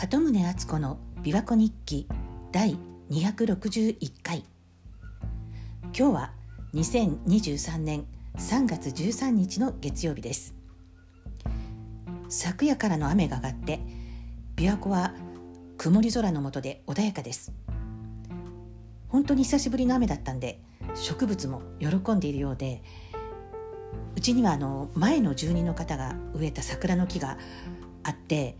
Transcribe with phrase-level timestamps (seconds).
[0.00, 2.06] 鳩宗敦子の琵琶湖日記
[2.52, 2.78] 第
[3.10, 4.44] 261回。
[5.86, 6.32] 今日は
[6.72, 8.04] 2023年
[8.36, 10.54] 3月13日の月曜日です。
[12.28, 13.80] 昨夜からの雨が上がって
[14.54, 15.14] 琵琶湖は
[15.78, 17.52] 曇り空の下で穏やかです。
[19.08, 20.60] 本当に久しぶりの雨だったんで
[20.94, 22.84] 植物も喜んでいるようで
[24.16, 27.36] うちにはあの前の住人の方が植えた桜の木が
[28.04, 28.56] あって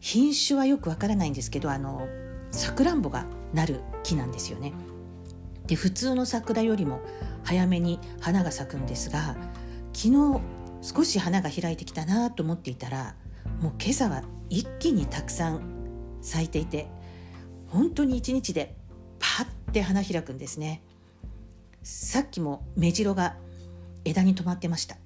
[0.00, 2.08] 品種はよくわからないんですけどあの
[2.50, 4.72] さくらんぼがなる木なんですよね。
[5.66, 7.00] で普通の桜よりも
[7.44, 9.36] 早めに花が咲くんですが
[9.92, 10.40] 昨日
[10.82, 13.14] 少し花が開いてきたなと思っていたら
[13.60, 15.60] もう今朝は一気にたくさん
[16.22, 16.88] 咲いていて
[17.68, 18.74] 本当に一日で
[19.20, 20.82] パッて花開くんですね。
[21.82, 23.36] さっきも目白が
[24.04, 24.96] 枝に止まってました。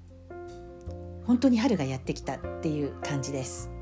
[1.25, 3.74] 本当に春がやってきたっていう感じです。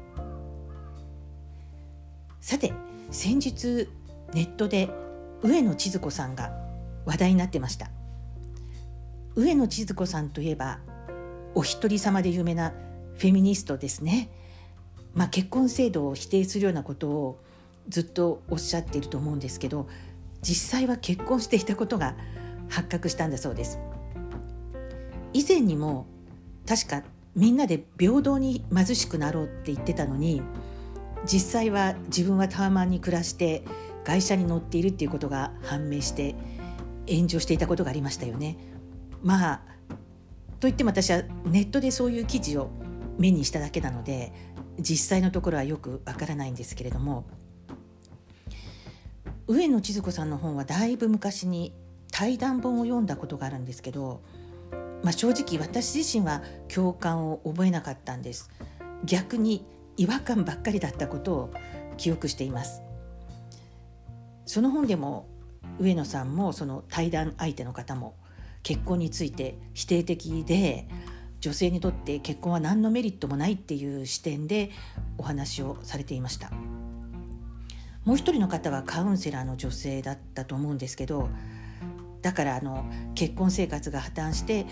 [2.44, 2.74] さて
[3.10, 3.88] 先日
[4.34, 4.90] ネットで
[5.44, 6.52] 上野千鶴子さんが
[7.06, 7.90] 話題になってました。
[9.36, 10.80] 上野千鶴子さんといえば
[11.56, 12.74] お一人様で有名な
[13.18, 14.30] フェミニストですね。
[15.14, 17.40] まあ結婚制度を否定するようなことを
[17.88, 19.88] ずっとおっしゃっていると思うんですけど
[20.42, 22.18] 実際は結婚していたことが
[22.68, 23.80] 発覚したんだそうです。
[25.32, 26.08] 以前にも
[26.68, 27.04] 確か
[27.38, 30.42] みんなで平等に貧しくなろうって言ってたのに
[31.26, 33.64] 実際は自分はタワマンに暮らして
[34.04, 36.36] 外車に乗っているっていうことが判明して
[37.10, 38.58] 炎上していたことがありましたよね。
[39.22, 39.62] まあ
[40.60, 42.70] といっても私はネットでそういう記事を
[43.18, 44.32] 目にしただけなので
[44.80, 47.26] 実際のところはよくわからないんですけれども
[49.48, 51.74] 上野千鶴子さんの本はだいぶ昔に
[52.12, 54.22] 対談本を読んだことがあるんですけど、
[55.04, 56.42] まあ、正直私自身は
[56.74, 58.50] 共感を覚えなかったんです
[59.04, 59.66] 逆に
[59.98, 61.54] 違和感ばっかりだったことを
[61.98, 62.82] 記憶しています。
[64.46, 65.28] その本でも
[65.80, 68.16] 上野さんもその対談相手の方も
[68.62, 70.88] 結婚について否定的で
[71.40, 74.72] 女性にとって結婚は何のメリットもないっていう視点で
[75.18, 76.52] お話をされていました。
[78.06, 81.30] もう一人の方はカウンセラーの女性だったと思うんですけど
[82.22, 84.66] だからあの結婚生活が破綻して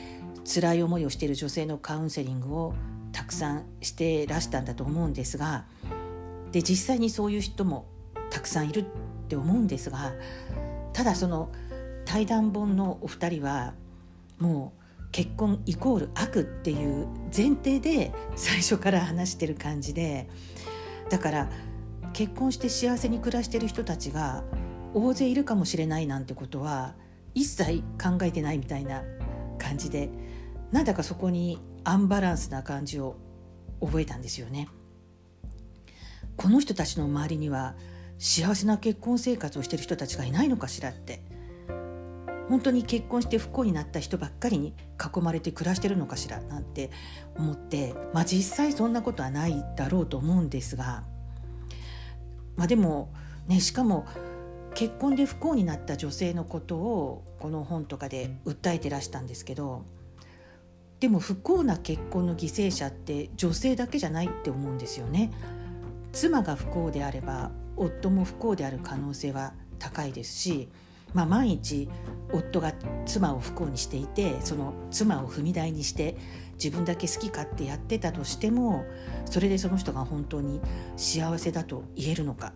[0.46, 2.74] 辛い思いをしている女性のカウンセリングを
[3.22, 5.66] たくさんしてらしたんだと思うんですが
[6.52, 7.86] で実際にそういう人も
[8.32, 8.86] たくさんいるっ
[9.28, 10.14] て思うんですが
[10.92, 11.52] ただその
[12.04, 13.76] 対談本のお二人は
[14.40, 20.28] もう結婚イコール悪っていう前提で最初から話してる感じで
[21.12, 21.50] だから
[22.14, 24.44] 結婚して幸せに暮らしてる人たちが
[24.96, 26.96] 大勢いるかもしれないなんてことは
[27.36, 29.04] 一切考えてないみたいな
[29.60, 30.10] 感じで
[30.72, 33.18] なんだかそこにアンバランスな感じを
[33.82, 34.68] 覚えたんですよね。
[36.38, 37.76] この人たちの周りには
[38.20, 41.24] 幸せな結婚生活をしてる人たちがいないのかしらって。
[42.50, 46.92] 本当に結婚して不幸になった人ばっかりに囲まれて暮らしてるのかしらなんて
[47.38, 47.96] 思って。
[48.14, 51.04] まあ実際そんなことはないだろうと思うんですが。
[52.56, 53.14] まあでも
[53.48, 54.06] ねしかも
[54.74, 59.86] 結婚で不幸になった女性のことをこの本とかで訴えてらしたんですけど
[61.02, 65.32] でも不幸な結婚の犠牲者って女性だけじゃないって思うんですよね。
[66.14, 70.70] 妻が不幸であれば夫も不幸である可能性は高いですし、
[71.16, 71.90] まあ、万一
[72.32, 72.74] 夫が
[73.08, 76.18] 妻を不幸にしていてその妻を踏み台にして
[76.64, 78.86] 自分だけ好き勝手やってたとしても
[79.26, 80.62] それでその人が本当に
[80.98, 82.54] 幸せだと言えるのか。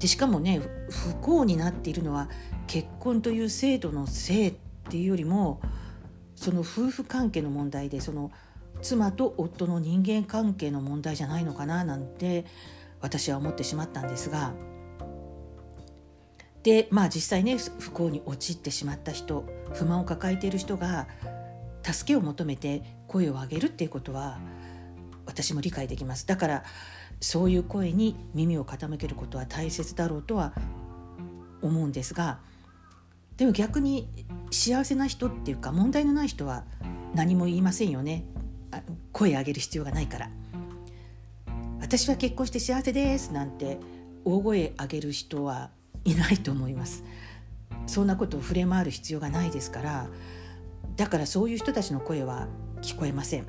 [0.00, 0.60] でしかもね
[0.90, 2.28] 不幸になっているのは
[2.66, 4.54] 結婚という制度のせいっ
[4.88, 5.60] ていうよりも
[6.36, 8.30] その夫婦関係の問題でその
[8.82, 12.44] 妻と夫の人間関係の問題じゃないのかななんて
[13.00, 14.52] 私は思ってしまったんですが
[16.62, 21.08] でまあ実際ね不幸に陥ってしまった人不満を抱えている人が
[21.82, 24.38] 助けを求めて声を上げるっていうことは
[25.24, 26.26] 私も理解できます。
[26.26, 26.64] だから
[27.20, 30.52] そういう声に耳を傾けることは大切だろうとは
[31.62, 32.40] 思うんですが
[33.36, 34.08] でも逆に
[34.50, 36.64] 幸せな人っていうか問題のない人は
[37.14, 38.24] 何も言いませんよね。
[39.12, 40.30] 声上げる必要がないから。
[41.80, 43.78] 私は結婚して幸せですなんて
[44.24, 45.70] 大声上げる人は
[46.04, 47.04] いないと思います。
[47.86, 50.08] そんなことを触れ回る必要がないですから。
[50.96, 52.48] だからそういう人たちの声は
[52.80, 53.46] 聞こえません。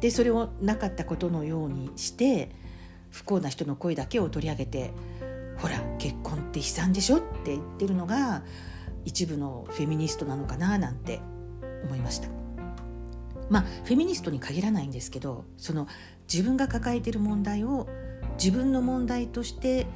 [0.00, 2.50] でそれをなかったことのようにして
[3.10, 4.92] 不幸な人の声だけを取り上げて
[5.56, 8.42] ほら結婚って悲惨でしょって言ってるのが
[9.04, 11.20] 一部のフェミニストなのかななんて
[11.84, 12.28] 思いました。
[13.50, 15.86] まあフェミニストに限らないんですけどその
[16.32, 17.86] 自分が抱えている問題を
[18.42, 19.86] 自分の問題として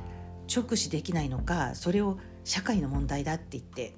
[0.55, 3.95] 直視できないのかそれを社会の問題だって言って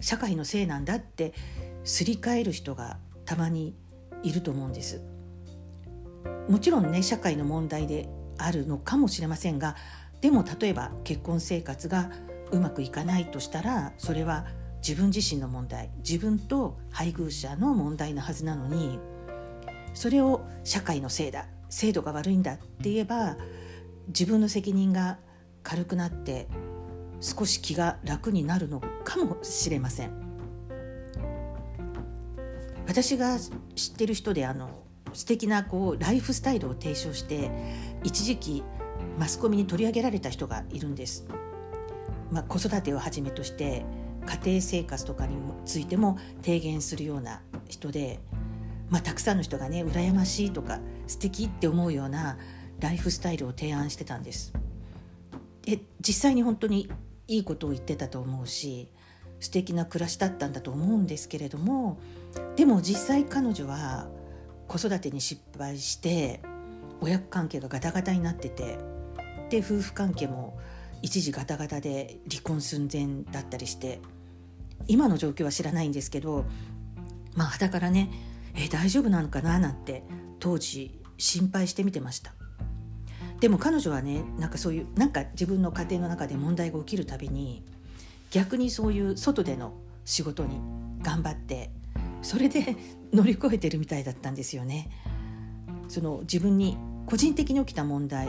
[0.00, 1.32] 社会のせいなんだって
[1.84, 3.74] すり替える人がたまに
[4.22, 5.00] いると思うんです。
[6.48, 8.08] もちろんね社会の問題で
[8.38, 9.76] あるのかもしれませんが
[10.20, 12.10] でも例えば結婚生活が
[12.50, 14.46] うまくいかないとしたらそれは
[14.86, 15.90] 自分自身の問題。
[15.98, 18.98] 自分と配偶者の問題なはずなのに
[19.94, 23.36] それを社会のせいだ制度が悪いんだって言えば
[24.08, 25.18] 自分の責任が
[25.62, 26.46] 軽くなって
[27.20, 30.12] 少し気が楽になるのかもしれません。
[32.86, 33.38] 私が
[33.74, 34.70] 知ってる人であの
[35.12, 37.50] 素敵なこうライフスタイルを提唱して
[38.02, 38.62] 一時期
[39.18, 41.26] マスコミに取り上げられた人がいるんです、
[42.30, 43.84] まあ、子育てをはじめとして
[44.26, 48.20] 家庭生活とかについても提言するような人で、
[48.90, 52.38] まあ、たくさんの人がね羨ましいとか素敵って思うような
[52.80, 54.52] ライフスタイルを提案してたんです。
[55.62, 56.88] で実際に本当に
[57.26, 58.88] いいことを言ってたと思うし
[59.40, 61.98] 素敵な暮らしだったんだと思うんですけれども
[62.56, 64.08] でも実際彼女は
[64.66, 66.40] 子育てに失敗して
[67.00, 68.78] 親子関係がガタガタになってて
[69.50, 70.58] で夫婦関係も
[71.02, 74.00] 一時ガタガタで離婚寸前だったりして
[74.86, 76.44] 今の状況は知らないんですけど
[77.34, 78.10] まあだからね
[78.54, 80.02] え大丈夫なのかななんて
[80.40, 82.32] 当時心配して見てました
[83.40, 87.64] でも彼女はねなんかそういうなんか自分の家庭の中で問題が起きるたびに
[88.30, 89.74] 逆にそういう外での
[90.04, 90.60] 仕事に
[91.02, 91.70] 頑張って
[92.22, 92.76] それで
[93.12, 94.90] 乗り越えてるみたいだったんですよね。
[95.88, 98.28] その自分に個人的に起きた問題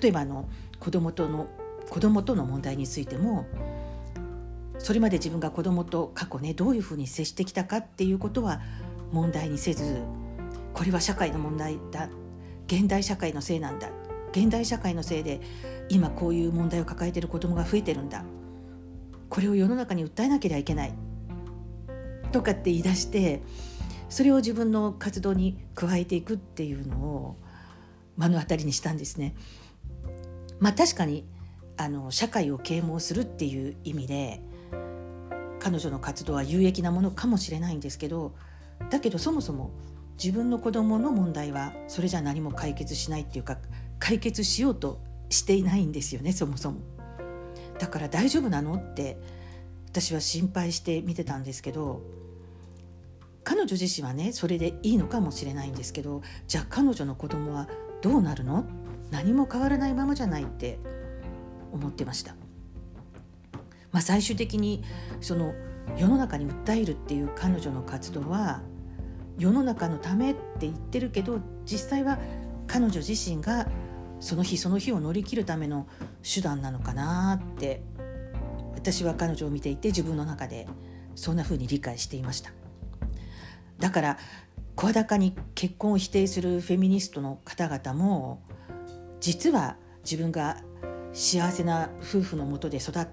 [0.00, 0.48] 例えばあの
[0.80, 1.48] 子供との
[1.90, 3.46] 子供との問題についても
[4.78, 8.60] それまで自分が子供と過去ねどういうふうに接してきたかっていうことは
[9.12, 10.02] 問題にせず
[10.74, 12.08] これは社会の問題だ
[12.66, 13.90] 現代社会のせいなんだ
[14.32, 15.40] 現代社会のせいで
[15.88, 18.24] 今こういう問題を抱えている子どもが増えてるんだ
[19.28, 20.92] これを世の中に訴えなければいけない
[22.32, 23.42] とかって言い出して
[24.08, 27.36] それを自分の活動に加えていくっていうのを
[28.16, 29.34] 目の当たりにしたんですね。
[30.60, 31.24] まあ、確かに
[31.76, 34.40] あの社会を啓蒙するっていう意味で
[35.60, 38.34] 彼女の活動は有益なものかもしれないんですけど
[38.90, 39.70] だけどそもそも
[40.22, 43.58] 自分の子供の問題はそれじゃ何も解決しないっていうか
[43.98, 46.80] 解決しようとしていないんですよねそもそも。
[47.78, 49.18] だから大丈夫なのって
[49.88, 52.00] 私は心配して見てたんですけど
[53.44, 57.68] 彼女自身はねそれでいいのかもしれないんですけどじゃあ彼女の子供は
[58.02, 58.64] どうなるの？
[59.10, 60.78] 何も変わらないままじゃないって
[61.72, 62.34] 思ってました。
[63.92, 64.82] まあ、最終的に
[65.20, 65.54] その
[65.96, 68.60] 世の中に訴えるっていう彼女の活動は
[69.38, 72.18] 世の中のためって言ってるけど実際は
[72.66, 73.68] 彼女自身が
[74.20, 75.86] その日その日を乗り切るための
[76.22, 77.82] 手段なのかなって
[78.74, 80.66] 私は彼女を見ていて自分の中で
[81.14, 82.50] そんな風に理解していました
[83.78, 84.18] だから
[84.74, 88.42] 声高に結婚を否定するフェミニストの方々も
[89.26, 89.74] 実は
[90.04, 90.58] 自分が
[91.12, 93.08] 幸せな夫婦のもとで育っ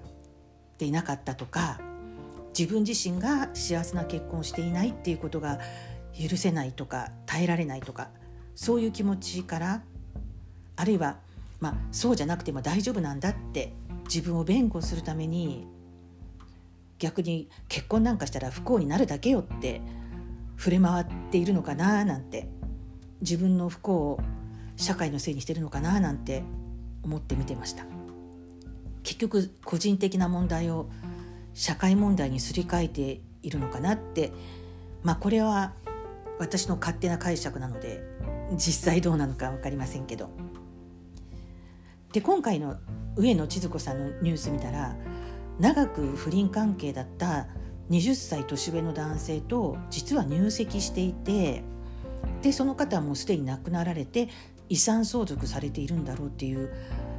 [0.78, 1.80] ていなかったとか
[2.56, 5.58] 自分自身が幸せな結婚をしていないっていうことが
[6.16, 8.10] 許せないとか耐えられないとか
[8.54, 9.82] そういう気持ちから
[10.76, 11.16] あるいは、
[11.58, 13.72] まあ、そうじゃなくても大丈夫なんだって
[14.04, 15.66] 自分を弁護するために
[17.00, 19.80] 逆に結婚なんかしたら不幸になるだけよって
[20.58, 22.48] 触れ回っているのかななんて
[23.20, 24.20] 自分の不幸を
[24.76, 26.42] 社会のせいにしてるのかななんて
[27.02, 27.84] 思って見てました。
[29.02, 30.88] 結局個人的な問題を
[31.52, 34.32] 社会問題にすり替えているのかなって
[35.02, 35.74] まあこれは
[36.38, 38.02] 私の勝手な解釈なので
[38.56, 40.30] 実際どうなのか分かりませんけど。
[42.12, 42.76] で今回の
[43.16, 44.96] 上野千鶴子さんのニュース見たら
[45.58, 47.48] 長く不倫関係だった
[47.90, 51.64] 20歳年上の男性と実は入籍していて
[52.40, 54.28] でその方はもうすでに亡くなられて
[54.68, 56.72] 遺産相続されているんだろうっていう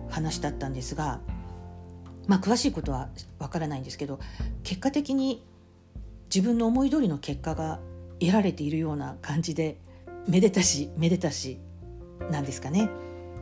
[0.10, 1.20] 話だったんですが
[2.28, 3.10] まあ詳しいことは
[3.40, 4.20] わからないんですけど
[4.64, 5.44] 結果的に
[6.34, 7.80] 自分の思い通りの結果が
[8.20, 9.78] 得られているような感じで
[10.28, 11.60] めでたしめでたし
[12.32, 12.90] なんですかね。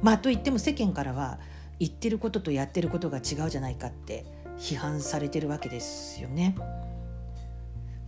[0.02, 1.40] まあといっても世間からは
[1.80, 4.26] 言ってることとやってることが違うじゃないかって
[4.58, 6.56] 批判されてるわけですよね。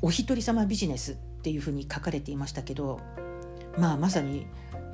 [0.02, 3.00] お一人様ビジネスっていうふうに書かれていましたけど
[3.78, 4.46] まあまさに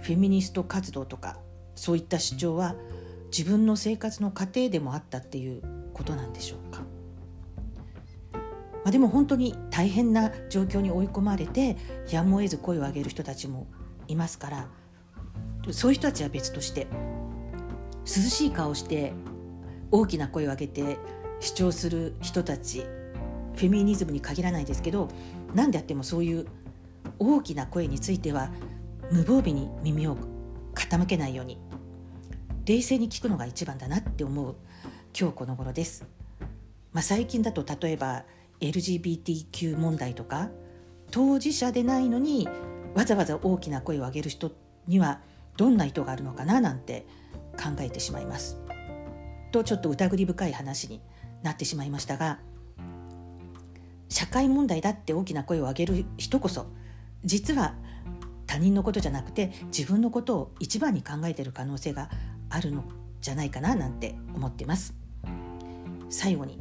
[0.02, 1.38] フェミニスト活動とか
[1.76, 2.76] そういった主張は
[3.36, 5.62] 自分の生活の過程でもあったっていう
[5.94, 6.82] ことなんでしょうか。
[8.84, 11.78] まあ、でも本当に大変な状況に追い込まれて
[12.10, 13.68] やむを得ず声を上げる人たちも
[14.08, 14.68] いますから
[15.70, 16.88] そういう人たちは別として
[18.06, 19.14] 涼しい顔して
[19.92, 20.98] 大きな声を上げて
[21.40, 22.80] 主張する人たち
[23.56, 25.10] フェミニズムに限らないですけど
[25.54, 26.48] 何であってもそういう
[27.20, 28.50] 大きな声については
[29.12, 30.18] 無防備に耳を
[30.74, 31.60] 傾けないように
[32.66, 34.56] 冷静に聞くのが一番だなって思う
[35.18, 36.06] 今日この頃です。
[36.94, 38.24] まあ、最近だと例えば
[38.62, 40.50] LGBTQ 問題とか
[41.10, 42.48] 当事者でないのに
[42.96, 44.52] わざわざ大きな声を上げる人
[44.88, 45.20] には
[45.58, 47.06] どんな意図があるのかななんて
[47.54, 48.60] 考えてしまいます。
[49.52, 51.02] とちょっと疑り深い話に
[51.44, 52.40] なってしまいましたが
[54.08, 56.68] 社会問題だって大きな声を上げる人こそ
[57.26, 57.76] 実は
[58.52, 62.10] 他人のことじゃなくて自分のことを一番に考えている可能性が
[62.50, 62.84] あるの
[63.22, 64.94] じゃないかななんて思ってます。
[66.10, 66.60] 最後に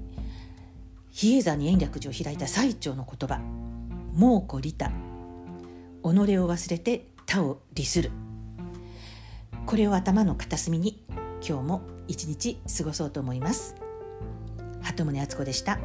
[1.11, 3.41] 比叡山に延暦寺を開いた最澄の言葉
[4.15, 4.93] 「猛虎利他」
[6.01, 8.13] 己を忘れて他を利する。
[9.67, 11.05] これを頭の片隅に
[11.45, 13.75] 今日も一日過ごそうと思います。
[14.81, 15.81] 鳩宗敦子でした。